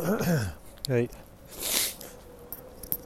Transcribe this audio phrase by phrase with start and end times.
[0.00, 1.10] はい。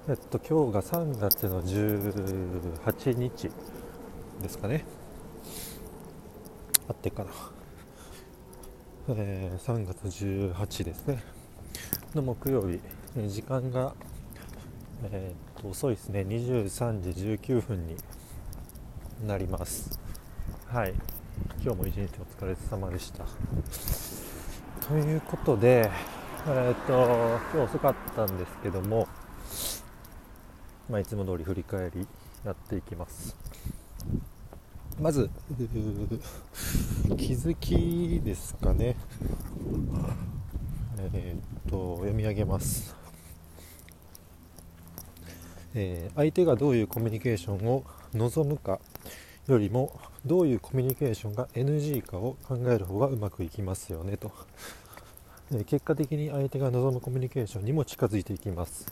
[0.09, 3.51] えっと今日が3月の18日
[4.41, 4.85] ですかね。
[6.89, 7.31] あってかな、
[9.09, 11.21] えー、3月18ですね。
[12.15, 12.79] の木曜日。
[13.29, 13.93] 時間が、
[15.11, 16.21] えー、っと遅いですね。
[16.21, 17.11] 23時
[17.51, 17.97] 19分に
[19.27, 19.99] なります。
[20.69, 20.95] はい。
[21.61, 23.25] 今日も一日お疲れ様でした。
[24.87, 25.91] ということで
[26.47, 26.93] えー、っと
[27.55, 29.09] 今日遅かったんですけども、
[30.91, 32.07] まあ、いつも通り振り返り
[32.45, 33.35] やっていきます。
[35.01, 35.31] まず
[37.17, 38.95] 気づきですかね。
[41.15, 42.95] えー、っと読み上げます。
[45.75, 48.81] えー、相手がどういうコミュニケーションを望むか
[49.47, 54.31] よりもどういうコミュニケーションが NG かを考える方がうまくいきますよねと。
[55.67, 58.87] 結果的に相手が望むコミュニケーションにも近づいていきます。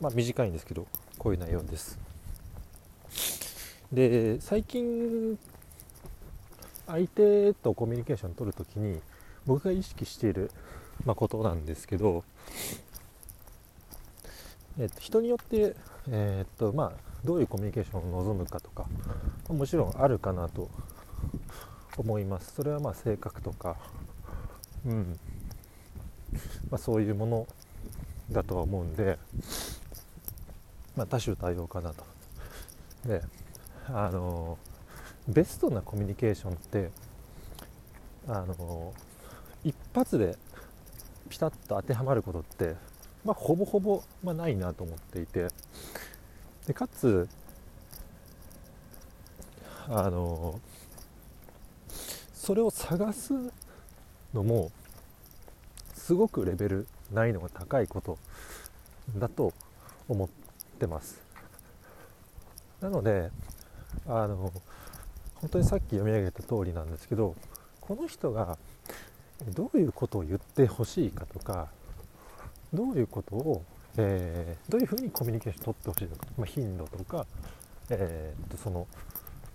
[0.00, 0.86] まあ短いんですけど
[1.18, 1.98] こういう内容です。
[3.92, 5.38] で最近
[6.86, 9.00] 相手とコミュニケーションを取るときに
[9.46, 10.50] 僕が意識している、
[11.04, 12.24] ま、ことなんですけど、
[14.78, 15.74] えっと、人によって、
[16.08, 16.92] え、っとまあ、
[17.24, 18.86] どういうコミュニケーションを望むかとか
[19.48, 20.70] もちろんあるかなと
[21.96, 22.54] 思います。
[22.54, 23.76] それはまあ性格とか
[24.86, 25.18] うん
[26.70, 27.46] まあ、そういうもの
[28.30, 29.18] だとは思うんで、
[30.96, 32.04] まあ、多種多様かなと。
[33.06, 33.22] で
[33.88, 34.58] あの
[35.28, 36.90] ベストなコミュニケーションって
[38.28, 38.92] あの
[39.64, 40.36] 一発で
[41.28, 42.74] ピタッと当てはまることって、
[43.24, 45.48] まあ、ほぼほぼ、まあ、ないなと思っていて
[46.66, 47.28] でかつ
[49.88, 50.60] あの
[52.34, 53.34] それを探す
[54.34, 54.70] のも
[55.94, 58.18] すごくレベル難易度が高いこと
[59.16, 59.52] だと
[60.08, 60.28] 思っ
[60.78, 61.20] てます。
[62.80, 63.30] なので
[64.06, 64.52] あの
[65.36, 67.36] 本当にさっき読み上げた通りなんですけど
[67.80, 68.58] この人が
[69.54, 71.68] どういうことを言ってほしいかとか
[72.72, 73.64] どういうことを、
[73.96, 77.26] えー、どういうふうにコミュニケーション取ってほしいのか、まあ、頻度とか、
[77.90, 78.86] えー、とその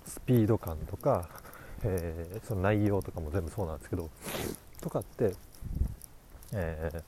[0.05, 1.27] スピード感とか、
[1.83, 4.09] えー、その内容とかも全部そうなんですけど
[4.87, 5.33] とかって、
[6.53, 7.03] えー、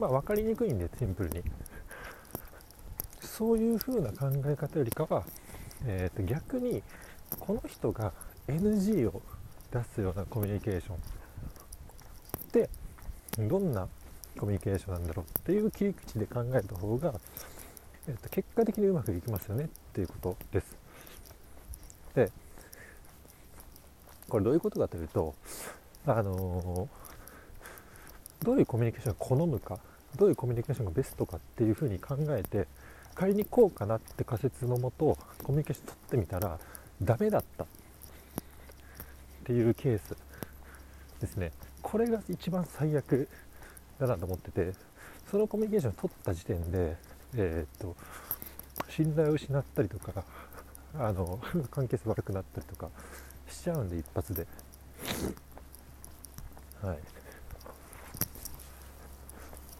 [0.00, 1.42] まあ、分かりにくいんでシンプルに
[3.20, 5.24] そういう風な考え方よりかは、
[5.86, 6.82] えー、と逆に
[7.38, 8.12] この人が
[8.48, 9.22] NG を
[9.72, 10.98] 出すようなコミュニケーションっ
[12.50, 12.68] て
[13.38, 13.86] どんな
[14.36, 17.14] コミュニケーションなんだろうっていう切り口で考えた方が、
[18.08, 20.83] えー、と結果的にうまくいきますよねっていうことです。
[24.34, 25.32] これどういうことかというと、
[26.08, 26.88] あの、
[28.42, 29.78] どういうコミュニケーションを好むか
[30.16, 32.66] どういうコミュニケーションがベストかっていうふうに考えて
[33.14, 36.58] 仮にこうかなって仮説のもとコミュニケーション取ってみたら
[37.00, 37.66] ダメだったっ
[39.44, 40.16] ていうケース
[41.20, 41.52] ですね。
[41.80, 43.28] これが一番最悪
[44.00, 44.72] だなと思ってて
[45.30, 46.96] そのコミュニケーションを取った時点で、
[47.36, 47.94] えー、っと
[48.90, 50.24] 信頼を失ったりとか
[50.98, 51.38] あの
[51.70, 52.90] 関係性悪くなったりとか
[53.48, 54.46] しちゃうんで一発で。
[56.82, 56.98] はい。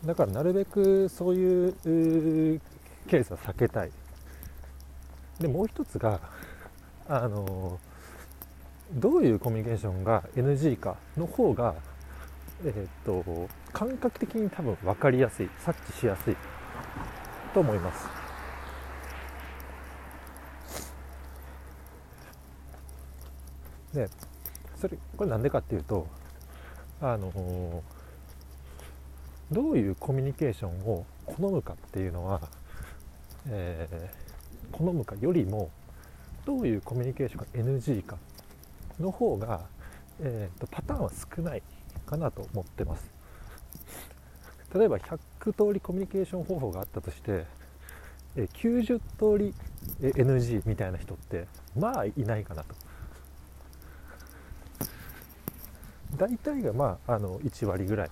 [0.06, 1.72] だからなるべくそういう
[3.08, 3.90] ケースは避けたい。
[5.38, 6.20] でもう一つが
[7.08, 7.78] あの
[8.92, 11.74] どういうコミュニケーションが NG かの方が
[12.64, 16.36] えー、っと感覚的に多分分かりやすい察知しやすい
[17.52, 18.23] と思います。
[23.94, 24.08] で
[24.80, 26.06] それこれなんでかっていうと
[27.00, 27.82] あの
[29.52, 32.40] どういうコミュニケーションを好むかっていうのは、
[33.48, 35.70] えー、好むかよりも
[36.44, 38.16] どういうコミュニケーションが NG か
[39.00, 39.60] の方が、
[40.20, 41.62] えーと、パターンは少ない
[42.06, 43.10] かなと思ってます。
[44.74, 45.18] 例えば100
[45.52, 47.44] 通りコミュニケーション方法があったとして
[48.34, 49.54] 90通り
[50.00, 51.46] NG みたいな人って
[51.78, 52.74] まあいないかなと。
[56.16, 58.10] 大体がまああの1割ぐらい、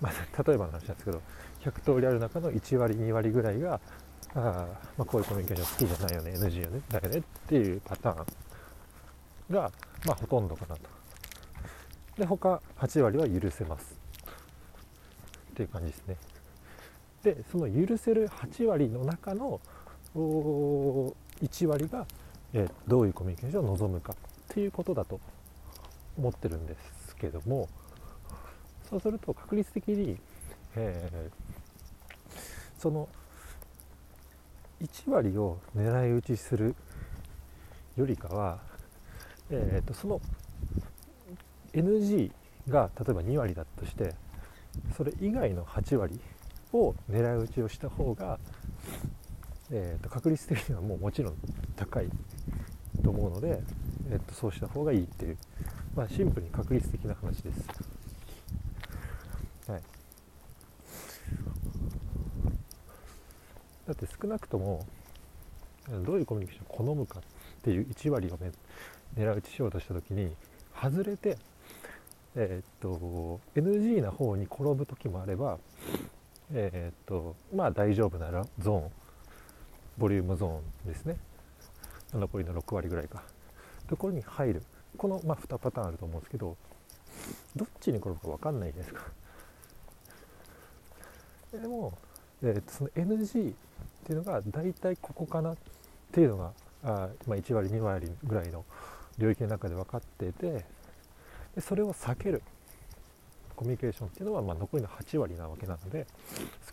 [0.00, 1.22] まあ、例えばの話なんですけど
[1.64, 3.80] 100通りある中の1割2割ぐらいが
[4.34, 4.66] あ、
[4.96, 8.26] まあ、こういうコミュニケーション好きじゃないよね NG よねだよねっていうパターン
[9.54, 9.70] が、
[10.04, 10.82] まあ、ほとんどかなと。
[12.18, 13.94] で他8割は許せます。
[15.50, 16.16] っていう感じですね。
[17.22, 19.60] でその許せる8割の中の
[20.14, 22.06] 1割が、
[22.52, 24.16] えー、どういうコミュニケーションを望むかっ
[24.48, 25.20] ていうことだと
[26.16, 26.95] 思ってるんです。
[27.20, 27.68] けども
[28.88, 30.16] そうすると確率的に、
[30.76, 32.40] えー、
[32.78, 33.08] その
[34.80, 36.74] 1割を狙い撃ちする
[37.96, 38.58] よりかは、
[39.50, 40.20] えーと、その
[41.72, 42.30] NG
[42.68, 44.14] が例えば2割だとして
[44.96, 46.20] それ以外の8割
[46.72, 48.38] を狙い撃ちをした方が、
[49.70, 51.34] えーと、確率的にはもうもちろん
[51.74, 52.08] 高い。
[53.02, 53.60] と思うので、
[54.10, 55.38] えーと、とそうした方がいいっていう、
[55.94, 57.68] まあ、シンプルに確率的な話です。
[59.70, 59.82] はい、
[63.88, 64.86] だって少なくとも
[66.04, 67.22] どういうコミュニケーションを好むかっ
[67.62, 68.52] ていう1割を、ね、
[69.16, 70.30] 狙い撃ちしようとした時に
[70.80, 71.36] 外れて、
[72.36, 75.58] えー、っと NG な方に転ぶ時もあれば、
[76.52, 78.90] えー、っとまあ大丈夫ならゾーン
[79.98, 81.16] ボリュームゾーンですね
[82.12, 83.22] 残りの6割ぐらいか。
[83.88, 84.62] ところに入る。
[84.96, 86.56] この、まあ、2パターンあると思うんですけど
[87.54, 89.10] どっちに転ぶか分かんないじゃないですか。
[91.52, 91.92] でも、
[92.42, 93.54] えー、その NG っ
[94.04, 95.56] ていうのが大体ここかなっ
[96.12, 98.64] ていうのがあ、まあ、1割2割ぐらいの
[99.18, 100.64] 領域の中で分かってて
[101.54, 102.42] でそれを避ける。
[103.54, 106.06] コミュニケーションっていうのは、まあ、残りの8割なわけなので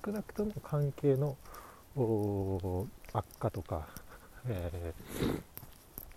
[0.06, 1.38] 少なくとも関係の
[3.14, 3.88] 悪化とか、
[4.48, 4.94] え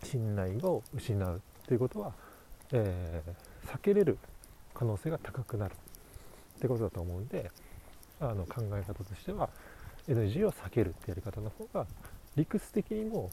[0.02, 2.12] ー、信頼を失うということは、
[2.72, 4.18] えー、避けれる
[4.74, 7.50] 可能性が高くなるってことだと思うんで
[8.20, 9.48] あの考え方としては
[10.08, 11.86] NG を避けるってやり方の方が
[12.36, 13.30] 理屈的にも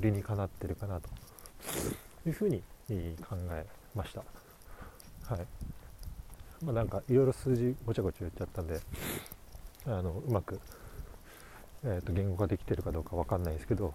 [0.00, 1.08] 理にかなってるかなと
[2.26, 2.62] いうふうに
[3.28, 4.22] 考えました。
[5.34, 5.46] はい
[6.64, 8.80] まあ、なんかいろいろ数字ごちゃごちゃ言っちゃったんで
[9.86, 10.60] あのうまく、
[11.84, 13.92] えー、と言語化できてるかどうか分かんないですけど、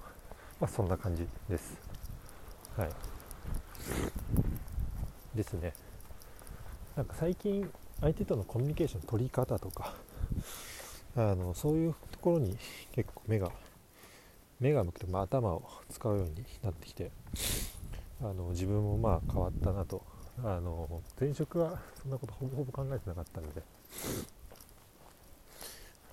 [0.61, 1.75] まあ、そんな感じです。
[2.77, 2.89] はい、
[5.35, 5.73] ですね。
[6.95, 7.67] なんか最近
[7.99, 9.95] 相手とのコミュニケーション取り方とか
[11.15, 12.57] あのそういうところに
[12.91, 13.49] 結構目が
[14.59, 17.09] 目が向くと、まあ、頭を使うようになってきて
[18.21, 20.03] あの自分もまあ変わったなと
[20.43, 23.63] あの前職はそんなことほぼほぼ考えてなかったので、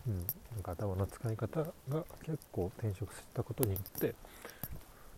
[0.08, 4.14] うん、なんか頭の使い方が結構転職したことによって、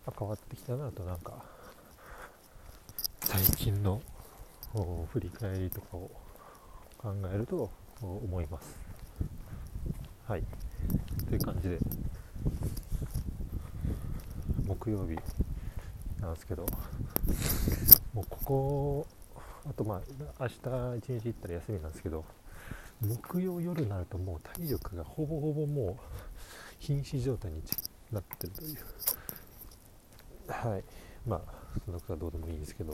[0.05, 1.43] ま、変わってきたなとなんか。
[3.23, 4.01] 最近の
[5.13, 6.11] 振り返りとかを
[6.97, 7.71] 考えると
[8.01, 8.77] 思います。
[10.27, 10.43] はい。
[11.29, 11.77] という感じで。
[14.67, 15.15] 木曜日
[16.19, 16.65] なんですけど。
[18.13, 19.07] もうここ
[19.69, 20.01] あとま
[20.39, 20.55] あ明日
[20.97, 22.25] 一日行ったら休みなんですけど。
[23.01, 26.03] 木曜夜になるともう体力がほぼほぼもう
[26.79, 27.61] 瀕死状態に
[28.11, 28.77] なってるという。
[30.47, 30.83] はい。
[31.25, 31.41] まあ
[31.85, 32.91] そんなことはどうでもいいんですけど。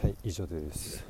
[0.00, 1.02] はい以上です。